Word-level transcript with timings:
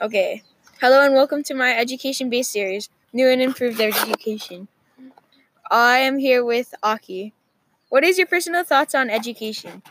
Okay. 0.00 0.42
Hello 0.80 1.02
and 1.02 1.14
welcome 1.14 1.42
to 1.44 1.54
my 1.54 1.76
education 1.76 2.28
based 2.30 2.50
series, 2.50 2.88
New 3.12 3.28
and 3.28 3.40
Improved 3.42 3.80
Education. 3.80 4.68
I 5.70 5.98
am 5.98 6.18
here 6.18 6.44
with 6.44 6.74
Aki. 6.82 7.32
What 7.88 8.04
is 8.04 8.18
your 8.18 8.26
personal 8.26 8.64
thoughts 8.64 8.94
on 8.94 9.10
education? 9.10 9.82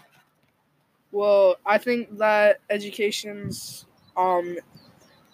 Well, 1.12 1.58
I 1.66 1.78
think 1.78 2.18
that 2.18 2.60
education's 2.70 3.86
um 4.18 4.58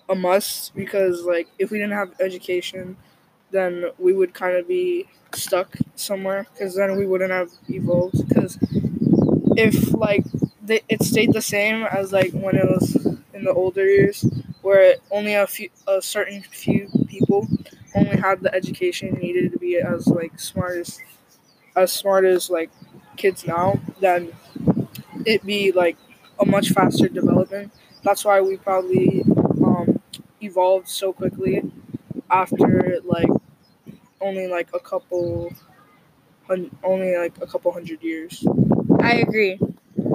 a 0.10 0.16
must 0.16 0.76
because 0.76 1.26
like 1.26 1.48
if 1.60 1.72
we 1.72 1.78
didn't 1.80 1.94
have 1.94 2.14
education, 2.20 2.98
then 3.52 3.86
we 4.00 4.14
would 4.14 4.34
kind 4.34 4.58
of 4.58 4.68
be 4.68 5.08
stuck 5.34 5.76
somewhere 5.96 6.48
because 6.54 6.76
then 6.76 6.98
we 6.98 7.06
wouldn't 7.06 7.32
have 7.32 7.52
evolved 7.70 8.28
because 8.28 8.58
if 9.58 9.94
like 9.94 10.26
it 10.68 11.04
stayed 11.04 11.34
the 11.34 11.42
same 11.42 11.84
as 11.84 12.12
like 12.12 12.32
when 12.34 12.56
it 12.56 12.66
was 12.66 12.96
in 13.34 13.44
the 13.44 13.54
older 13.54 13.86
years 13.86 14.26
where 14.62 14.96
only 15.12 15.34
a 15.34 15.48
few 15.48 15.70
a 15.88 16.02
certain 16.02 16.42
few 16.42 16.90
people 17.08 17.48
only 17.96 18.18
had 18.18 18.42
the 18.42 18.54
education 18.54 19.14
needed 19.22 19.52
to 19.52 19.60
be 19.60 19.78
as 19.78 20.08
like 20.08 20.40
smart 20.40 20.78
as 20.78 21.00
as 21.76 21.92
smart 21.92 22.26
as 22.26 22.50
like 22.50 22.70
kids 23.18 23.46
now 23.48 23.80
then 24.02 24.32
it'd 25.26 25.46
be 25.46 25.72
like 25.72 25.98
a 26.40 26.46
much 26.46 26.70
faster 26.72 27.08
development 27.08 27.72
that's 28.04 28.26
why 28.26 28.42
we 28.42 28.58
probably 28.58 29.24
um, 29.66 30.00
evolved 30.42 30.88
so 30.88 31.14
quickly 31.14 31.62
after 32.30 32.98
like 33.06 33.30
only 34.22 34.48
like 34.48 34.70
a 34.74 34.80
couple 34.80 35.52
hun- 36.48 36.72
only 36.84 37.16
like 37.18 37.34
a 37.42 37.48
couple 37.48 37.72
hundred 37.72 38.02
years 38.04 38.46
I 39.02 39.16
agree. 39.16 39.60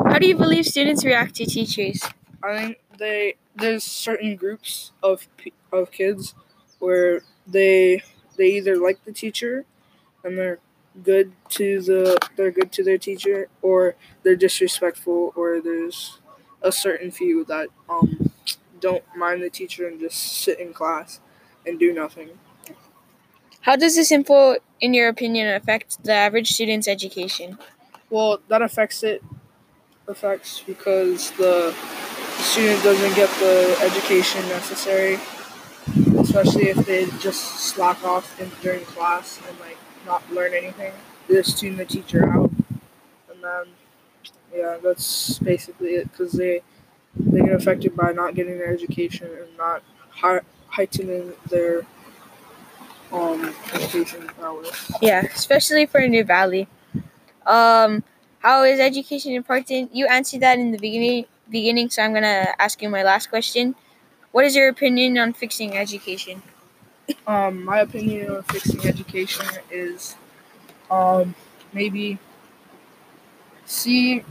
How 0.06 0.18
do 0.18 0.26
you 0.28 0.36
believe 0.36 0.66
students 0.66 1.04
react 1.04 1.36
to 1.36 1.46
teachers? 1.46 2.02
I 2.42 2.56
think 2.58 2.78
they 2.98 3.36
there's 3.56 3.84
certain 3.84 4.36
groups 4.36 4.92
of 5.02 5.26
of 5.72 5.90
kids 5.90 6.34
where 6.78 7.22
they 7.46 8.02
they 8.36 8.46
either 8.46 8.76
like 8.76 9.04
the 9.04 9.12
teacher 9.12 9.64
and 10.22 10.36
they're 10.36 10.58
good 11.02 11.32
to 11.48 11.80
the 11.80 12.18
they're 12.36 12.50
good 12.50 12.72
to 12.72 12.82
their 12.82 12.98
teacher 12.98 13.48
or 13.62 13.94
they're 14.22 14.36
disrespectful 14.36 15.32
or 15.36 15.60
there's 15.60 16.18
a 16.62 16.72
certain 16.72 17.10
few 17.10 17.44
that 17.44 17.68
um 17.88 18.30
don't 18.80 19.04
mind 19.16 19.42
the 19.42 19.50
teacher 19.50 19.86
and 19.86 20.00
just 20.00 20.18
sit 20.18 20.60
in 20.60 20.72
class 20.72 21.20
and 21.66 21.78
do 21.78 21.92
nothing. 21.92 22.30
How 23.62 23.74
does 23.74 23.96
this 23.96 24.12
info, 24.12 24.56
in 24.80 24.94
your 24.94 25.08
opinion, 25.08 25.52
affect 25.52 26.04
the 26.04 26.12
average 26.12 26.52
student's 26.52 26.86
education? 26.86 27.58
Well, 28.10 28.40
that 28.48 28.62
affects 28.62 29.02
it 29.02 29.24
affects 30.06 30.62
because 30.64 31.32
the 31.32 31.74
student 32.46 32.82
doesn't 32.82 33.14
get 33.14 33.28
the 33.40 33.76
education 33.82 34.40
necessary, 34.48 35.18
especially 36.18 36.68
if 36.68 36.86
they 36.86 37.06
just 37.18 37.42
slack 37.58 38.02
off 38.04 38.40
in, 38.40 38.50
during 38.62 38.84
class 38.84 39.40
and 39.48 39.58
like 39.60 39.76
not 40.06 40.22
learn 40.32 40.54
anything. 40.54 40.92
They 41.28 41.34
just 41.34 41.58
tune 41.58 41.76
the 41.76 41.84
teacher 41.84 42.28
out, 42.28 42.50
and 43.30 43.42
then 43.42 43.66
yeah, 44.54 44.78
that's 44.82 45.38
basically 45.40 45.96
it 45.96 46.10
because 46.10 46.32
they 46.32 46.62
they 47.18 47.40
get 47.40 47.52
affected 47.52 47.96
by 47.96 48.12
not 48.12 48.34
getting 48.34 48.58
their 48.58 48.72
education 48.72 49.28
and 49.28 49.56
not 49.58 49.82
heightening 50.68 51.32
their 51.50 51.84
um 53.12 53.52
education 53.74 54.26
prowess. 54.38 54.92
Yeah, 55.02 55.22
especially 55.34 55.86
for 55.86 55.98
a 55.98 56.08
New 56.08 56.24
Valley. 56.24 56.68
Um, 57.44 58.02
how 58.46 58.62
is 58.62 58.78
education 58.78 59.32
important? 59.32 59.92
You 59.92 60.06
answered 60.06 60.38
that 60.42 60.56
in 60.56 60.70
the 60.70 60.78
beginning, 60.78 61.24
beginning, 61.50 61.90
so 61.90 62.00
I'm 62.00 62.14
gonna 62.14 62.54
ask 62.60 62.80
you 62.80 62.88
my 62.88 63.02
last 63.02 63.28
question. 63.28 63.74
What 64.30 64.44
is 64.44 64.54
your 64.54 64.68
opinion 64.68 65.18
on 65.18 65.32
fixing 65.32 65.76
education? 65.76 66.42
um, 67.26 67.64
my 67.64 67.80
opinion 67.80 68.30
on 68.30 68.42
fixing 68.44 68.86
education 68.86 69.46
is 69.68 70.14
um, 70.92 71.34
maybe 71.72 72.20
see 73.64 74.22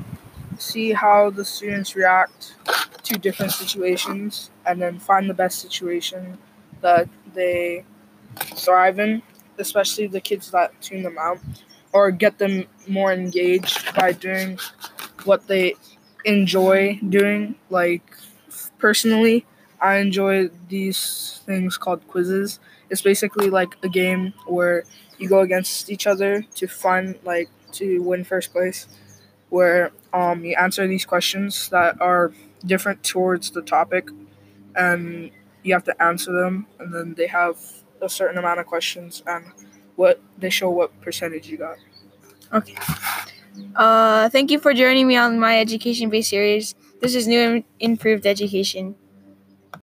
see 0.58 0.94
how 0.94 1.30
the 1.30 1.44
students 1.44 1.94
react 1.94 2.56
to 3.04 3.20
different 3.20 3.52
situations 3.52 4.50
and 4.66 4.82
then 4.82 4.98
find 4.98 5.30
the 5.30 5.34
best 5.34 5.60
situation 5.60 6.38
that 6.80 7.10
they 7.34 7.84
thrive 8.64 8.98
in 8.98 9.22
especially 9.58 10.08
the 10.08 10.22
kids 10.22 10.52
that 10.52 10.72
tune 10.82 11.04
them 11.04 11.18
out 11.18 11.40
or 11.96 12.12
get 12.12 12.38
them 12.40 12.66
more 12.88 13.14
engaged 13.14 13.96
by 13.96 14.12
doing 14.14 14.60
what 15.26 15.48
they 15.48 15.76
enjoy 16.26 17.00
doing. 17.10 17.56
Like 17.70 18.04
personally 18.78 19.46
i 19.82 19.98
enjoy 19.98 20.50
these 20.70 21.42
things 21.46 21.78
called 21.78 22.08
quizzes. 22.08 22.60
It's 22.90 23.02
basically 23.02 23.50
like 23.50 23.76
a 23.84 23.90
game 23.90 24.34
where 24.48 24.84
you 25.20 25.30
go 25.30 25.42
against 25.42 25.90
each 25.90 26.08
other 26.08 26.44
to 26.56 26.68
find 26.68 27.20
like 27.24 27.50
to 27.74 28.02
win 28.02 28.24
first 28.24 28.52
place 28.54 28.88
where 29.50 29.92
um, 30.14 30.44
you 30.46 30.56
answer 30.58 30.88
these 30.88 31.06
questions 31.06 31.70
that 31.70 32.02
are 32.02 32.34
different 32.66 33.04
towards 33.04 33.52
the 33.52 33.62
topic 33.62 34.10
and 34.76 35.32
you 35.64 35.74
have 35.74 35.84
to 35.86 36.04
answer 36.04 36.32
them 36.32 36.68
and 36.80 36.94
then 36.94 37.14
they 37.16 37.28
have 37.28 37.58
a 38.02 38.10
certain 38.10 38.38
amount 38.38 38.60
of 38.60 38.66
questions 38.66 39.24
and 39.28 39.46
what 39.96 40.22
they 40.38 40.50
show 40.50 40.70
what 40.70 41.00
percentage 41.02 41.48
you 41.48 41.58
got 41.58 41.78
Okay. 42.54 42.76
Uh, 43.76 44.30
thank 44.30 44.52
you 44.52 44.60
for 44.60 44.74
joining 44.74 45.08
me 45.08 45.16
on 45.18 45.40
my 45.40 45.60
education 45.60 46.10
based 46.10 46.30
series. 46.30 46.76
This 47.02 47.16
is 47.16 47.28
New 47.28 47.40
and 47.40 47.64
Improved 47.80 48.26
Education. 48.26 48.96